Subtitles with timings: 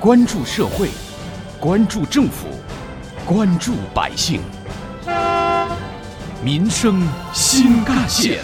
[0.00, 0.90] 关注社会，
[1.60, 2.46] 关注政府，
[3.26, 4.40] 关注百姓，
[6.40, 7.02] 民生
[7.34, 8.38] 新干线。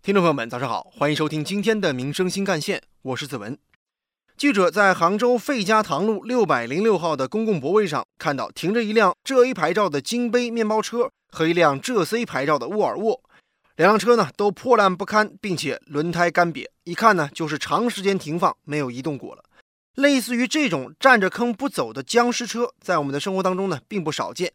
[0.00, 3.58] 听众朋友们，早上好，欢迎收听今天的《民生新干线》，我是子文。
[4.36, 13.20] 记者在杭州费家塘路六百零六号的公共泊位上看到停着一辆浙 A 牌照的金杯面包车和一辆浙 C 牌照的沃尔沃，
[13.80, 19.42] 两辆车呢都破烂不堪，并且轮胎干瘪，一看呢就是长时间停放没有移动过了。
[19.94, 24.52] 类似于这种占着坑不走的僵尸车，在我们的生活当中呢并不少见。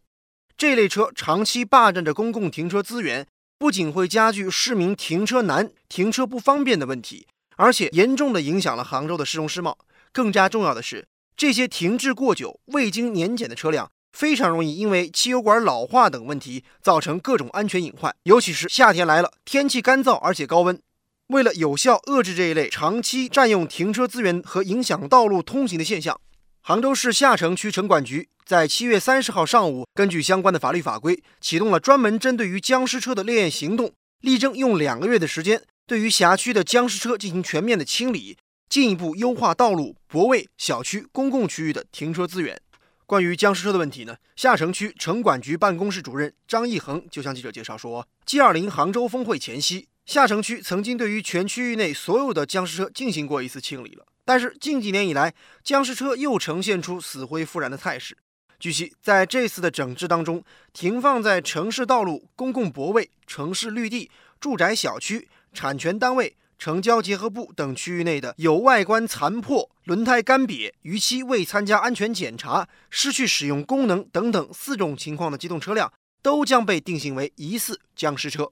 [0.56, 3.26] 这类车长期霸占着公共停车资源，
[3.58, 7.26] 不仅会加剧市民停车难、停车不方便的问题。
[7.56, 9.76] 而且严重的影响了杭州的市容市貌。
[10.12, 18.16] 更加重要的是，这些停滞过久、未经年检的车辆，非常容易因为汽油管老化等问题，造成各种安全隐患。
[18.22, 20.80] 尤其是夏天来了，天气干燥而且高温，
[21.26, 26.18] 为了有效遏制这一类长期占用停车资源和影响道路通行的现象，
[26.62, 35.60] 杭州市下城区城管局在七月三十号上午，根据相关的法律法规，启动了专门针对于僵尸车的烈焰行动，力争用两个月的时间。
[35.86, 38.38] 对于辖区的僵尸车进行全面的清理，
[38.70, 42.58] 进一步优化道路、泊位、小区、公共区域的停车资源。
[43.06, 54.04] 关于僵尸车的问题呢，下城区城管局办公室主任张义恒就向记者介绍说，G20 杭州峰会前夕，下城区曾经对于全区域内所有的僵尸车进行过一次清理了。
[54.24, 58.18] 但是近几年以来，僵尸车又呈现出死灰复燃的态势。
[58.58, 65.28] 据悉，在这次的整治当中，停放在城市道路、公共泊位、城市绿地、住宅小区。
[65.52, 78.50] 产权单位、城郊结合部等区域内的有外观残破、轮胎干瘪、逾期未参加安全检查、失去使用功能等等四种情况的机动车辆，都将被定性为疑似僵尸车。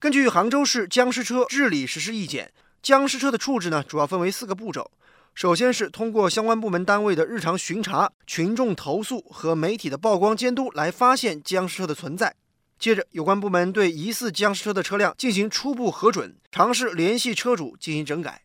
[0.00, 4.90] 根据杭州市僵尸车治理实施意见，僵尸车的处置呢，主要分为四个步骤。
[5.34, 12.34] 首先是通过相关部门单位的日常巡查、群众投诉和媒体的曝光监督来发现僵尸车的存在。
[12.78, 18.42] 接着，有关部门对疑似僵尸车的车辆进行初步核准，尝试联系车主进行整改。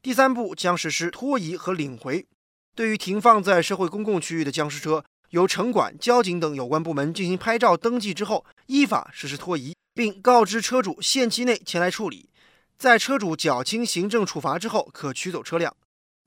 [0.00, 2.26] 第三步将实施拖移和领回。
[2.74, 12.30] 对于停放在社会公共区域的僵尸车，由城管、交警等有关部门进行拍照登记之后，依法实施拖移，并告知车主限期内前来处理。
[12.78, 15.76] 在车主缴清行政处罚之后，可取走车辆。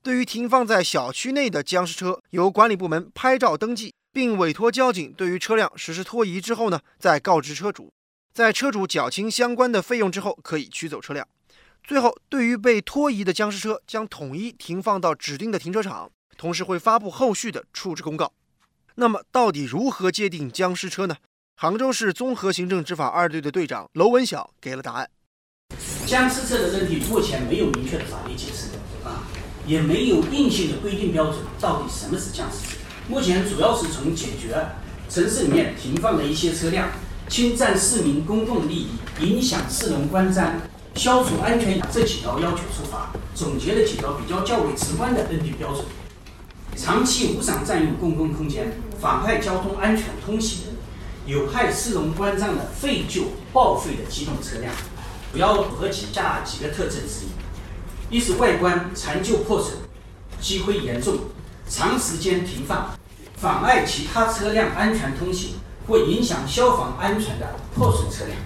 [0.02, 3.92] 对于停放在小区内的僵尸车，由管理部门拍照登记。
[4.18, 7.92] 并委托交警对于车辆实施拖移之后呢，再告知车主，
[8.34, 11.24] 在车主缴清相关的费用之后，可以取走车辆。
[11.84, 18.32] 最后，对于被拖移的僵尸车，将统一停放到指定的停车场，同时会发布后续的处置公告。
[18.96, 21.18] 那么，到底如何界定僵尸车呢？
[21.54, 25.08] 杭州市综合行政执法二队的队长娄文晓给了答案。
[26.04, 28.70] 僵尸车的问题目前没有明确的法律解释
[29.04, 29.22] 啊，
[29.64, 32.78] 也没有硬性的规定标准，到底什么是僵尸车？
[33.08, 34.54] 目前主要是从解决
[35.08, 36.90] 城市里面停放的一些车辆
[37.26, 38.88] 侵占市民公共利益、
[39.20, 40.50] 影响市容观瞻、
[40.94, 45.86] 消除安全这几条要求出发，总结了几条比较较为直观的认定标准：
[46.76, 50.64] 长期无偿占用公共空间、妨害交通安全通行、
[51.24, 53.24] 有害市容观瞻的废旧
[53.54, 54.70] 报废的机动车辆，
[55.32, 57.24] 主要符合以下几个特征之
[58.10, 59.78] 一：一是外观残旧破损、
[60.40, 61.18] 积灰严重、
[61.68, 62.97] 长时间停放。
[63.40, 65.54] 妨碍其他车辆安全通行
[65.86, 68.36] 或影响消防安全的破损车辆。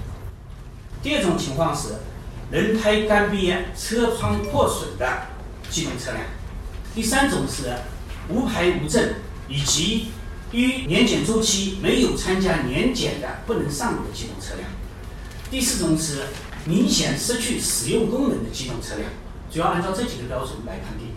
[1.03, 1.95] 第二种情况是
[2.51, 5.27] 轮胎干瘪、车窗破损的
[5.71, 6.23] 机动车辆。
[6.95, 7.75] 第三种是
[8.29, 9.15] 无牌无证
[9.49, 10.09] 以及
[10.53, 14.69] 于年检周期没有参加年检的不能上路的机动车辆。
[15.51, 16.27] 第四种是
[16.67, 19.09] 明显失去使用功能的机动车辆。
[19.51, 21.09] 主要按照这几个标准来判定。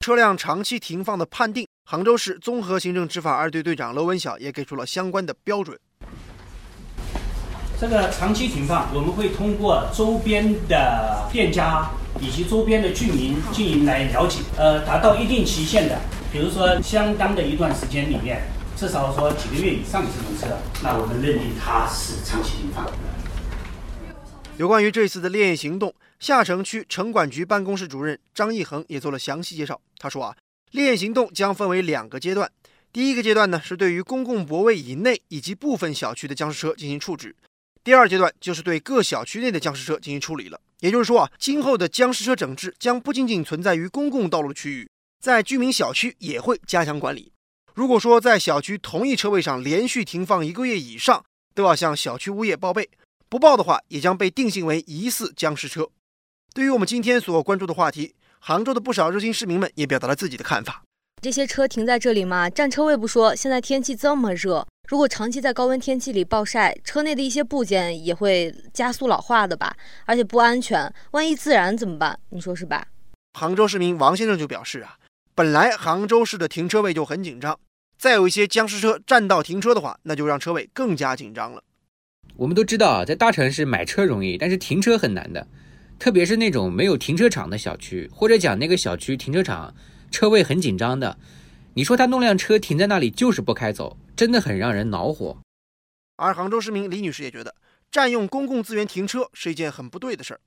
[0.00, 1.66] 车辆长期停放的判定。
[1.90, 5.80] 杭州市综合行政执法二队队长娄文晓也给出了相关的标准。
[7.80, 11.88] 这个长期停放，我们会通过周边的店家
[12.20, 15.98] 以及周边的居民进行来了解，呃，达到一定期限的，
[16.30, 18.42] 比如说相当的一段时间里面，
[18.76, 22.84] 至少说几个月以上的这种车，那我们认定它是长期停放。
[24.58, 29.80] 有关于这次的烈焰行动，下城区城管局办公室主任张义恒也做了详细介绍。
[29.98, 30.36] 他说啊。
[30.70, 32.50] 烈焰行动将分为两个阶段，
[32.92, 37.34] 第一个阶段呢是对于公共泊位以内以及部分小区的僵尸车进行处置，
[37.82, 40.60] 第二阶段就是对各小区内的僵尸车进行处理了。
[40.80, 47.32] 也就是说啊，今后的僵尸车整治将不仅仅存在于公共道路区域，在居民小区也会加强管理。
[47.74, 51.24] 如果说在小区同一车位上连续停放一个月以上，
[51.54, 52.88] 都要向小区物业报备，
[53.28, 55.88] 不报的话也将被定性为疑似僵尸车。
[56.54, 60.82] 对于我们今天所关注的话题，杭州的不少热心市民们也表达了自己的看法。
[61.20, 72.18] 这些车停在这里嘛，占车位不说，现在天气这么热，如果长期在高温天气里暴晒，车内的一些部件也会加速老化的吧，而且不安全，万一自燃怎么办？
[72.30, 72.86] 你说是吧？
[73.38, 74.96] 杭州市民王先生就表示啊，
[75.34, 77.58] 本来杭州市的停车位就很紧张，
[77.98, 81.62] 再有一些僵尸车占道停车的话，那就让车位更加紧张了。
[82.36, 85.44] 我们都知道啊，在大城市买车容易，但是停车很难的，
[85.98, 89.74] 特别是那种没有停车场的小区，或者讲那个小区停车场。
[90.10, 91.18] 车位很紧张的，
[91.74, 95.36] 你说他弄辆车停在那里就是不开走，真的很让人恼火。
[96.16, 97.54] 而杭州市民李女士也觉得，
[97.90, 100.40] 占用公共资源停车是一件很不对的事儿。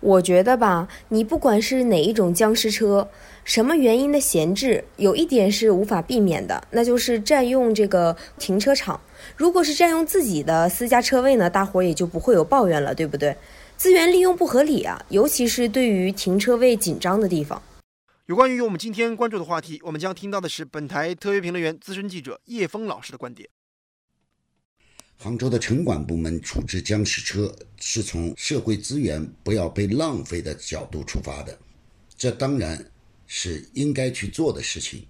[0.00, 3.06] 我觉得吧，你不管是哪一种僵尸车，
[3.44, 8.98] 什么原因的闲置，有一点是无法避免的，那就是占用这个停车场。
[9.36, 13.36] 如果是占用自己的私家车位呢，大伙儿也就不会有抱怨了，对不对？
[13.76, 17.62] 资源利用不合理啊，尤其是对于停车位紧张的地方。
[18.24, 23.48] 有关于我们今天关注的话题，我们将听到的是本台特约评论员、资深记者叶峰老师的观点。
[25.18, 31.56] 杭州的城管部门处置僵尸车，是从社会资源不要被浪费的角度出发的，
[32.16, 32.82] 这当然
[33.26, 35.06] 是应该去做的事情。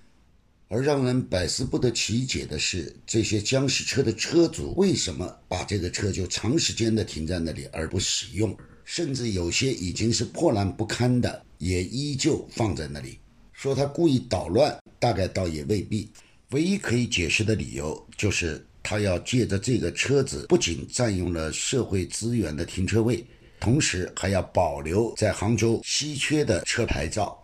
[0.69, 8.57] 而让人百思不得其解的是，这些僵尸车的车主为什么把这个车就长时间的停在那里而不使用？
[8.85, 13.19] 甚至有些已经是破烂不堪的，也依旧放在那里。
[13.53, 16.11] 说他故意捣乱，大概倒也未必。
[16.51, 23.25] 唯一可以解释的理由，就是他要借着这个车子，不仅占用了社会资源的停车位，
[23.59, 27.41] 同时还要保留在杭州稀缺的车牌照。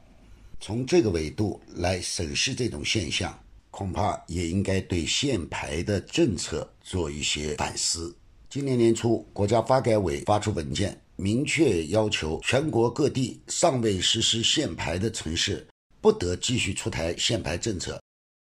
[0.65, 3.37] 从这个维度来审视这种现象，
[3.73, 8.15] 恐怕也应该对限牌的政策做一些反思。
[8.49, 10.97] 今年年初，国家发改委发出文件。
[11.17, 15.65] 明确要求全国各地尚未实施限牌的城市
[16.01, 18.01] 不得继续出台限牌政策，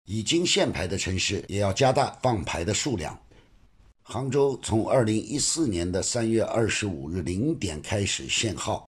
[0.07, 3.19] 已经限牌的城市也要加大放牌的数量。
[4.03, 8.89] 杭州从二零一四年的三月二十五日零点开始限号，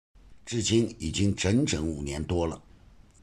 [0.46, 2.60] 至今已经整整五年多了。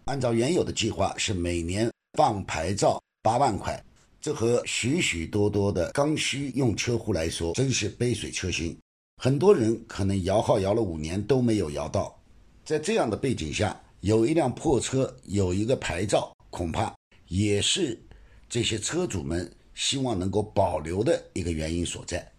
[0.06, 3.84] 按照原有的计划是每年放牌照八万块，
[4.22, 8.78] 这和许许多多的刚需用车户来说，真是杯水车薪。
[9.22, 12.16] 很多人可能摇号摇了五年都没有摇到，
[12.64, 16.94] 在这样的背景下，有一辆破车有一个牌照，恐怕
[17.28, 18.00] 也是
[18.48, 22.32] 这些车主们希望能够保留的一个原因所在。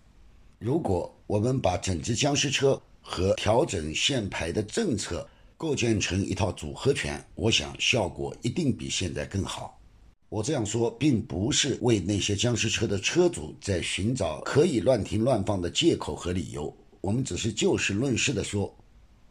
[0.61, 9.81] 如果我们把整治僵尸车和调整限牌的政策构建成一套组合拳，我想效果一定比现在更好。
[10.29, 18.77] 我这样说，并不是为那些僵尸车的车主在寻找可以乱停乱放的借口和理由，我们只是就事论事的说，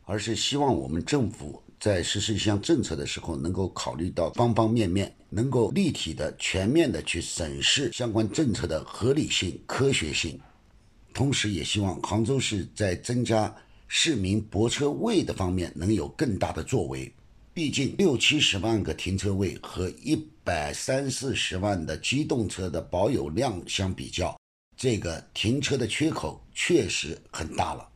[0.06, 10.40] 而是希望我们政府在实施一项政策的时候，能够考虑到方方面面，能够立体的、全面的去审视相关政策的合理性、科学性。
[11.14, 13.54] 同时，也希望杭州市在增加
[13.88, 17.12] 市民泊车位的方面能有更大的作为。
[17.54, 24.38] 毕竟六七十万个停车位和一百三四十万的机动车的保有量相比较，
[24.76, 27.88] 这个停车的缺口确实很大了。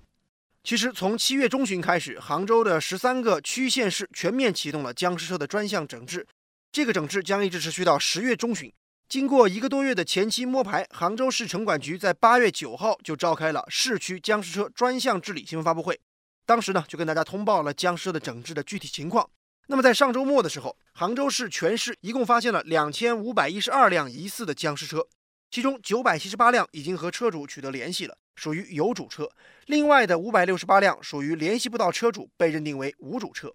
[0.63, 6.25] 其实从七月中旬开始，杭州的十三个区县市全面启动了僵尸车的专项整治，
[6.71, 8.71] 这个整治将一直持续到十月中旬。
[9.09, 15.99] 经过一个多月的前期摸排，杭州市城管局在八月九号就召开了市区僵尸车专项治理新闻发布会，
[16.45, 19.27] 当时呢就跟大家通报了僵尸的整治的具体情况。
[19.65, 25.07] 那么在上周末的时候，杭州市全市一共发现了两千五百一十二辆疑似的僵尸车，
[25.49, 29.25] 其中九百七十八辆已经和车主取得联系了，属于有主车；
[29.65, 33.51] 另外的五百六十八辆属于联系不到车主，被认定为无主车。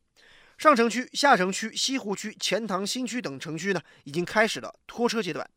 [0.57, 5.49] 上城区、下城区、西湖区、钱塘新区等城区呢，已经开始了拖车阶段。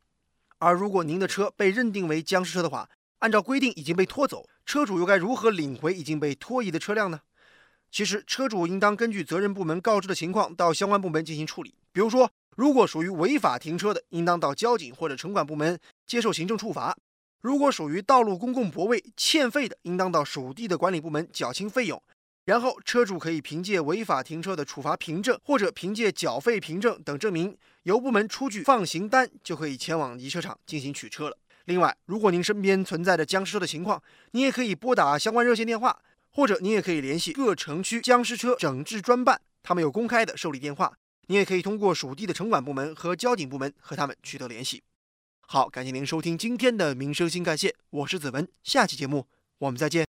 [0.57, 2.89] 而如果您的车被认定为僵尸车的话，
[3.19, 7.21] 按照规定已经被拖走，车主又该如何领回已经被拖移的车辆呢？
[7.89, 11.75] 其实，车主应当根据责任部门告知的情况，到相关部门进行处理。
[11.91, 16.93] 比如说，如果属于违法停车的，应当到交警或者城管部门接受行政处罚；
[17.39, 22.01] 如果属于道路公共泊位欠费的，应当到属地的管理部门缴清费用。
[22.47, 31.37] 然后，车主可以凭借违法停车的处罚凭证，或者凭借缴费凭证等证明，由部门出具放行单，就可以前往移车场进行取车了。
[31.65, 34.01] 另外，如果您身边存在着僵尸车的情况，
[34.31, 35.99] 你也可以拨打相关热线电话。
[36.29, 40.93] 或者你也可以联系各城区僵尸车整治专办，他们有公开的受理电话。
[41.25, 44.81] 你也可以通过属地的城管部门和交警部门和他们取得联系。
[45.41, 49.27] 好，感谢您收听今天的民生新干线，我是子文，下期节目
[49.57, 50.07] 我们再见。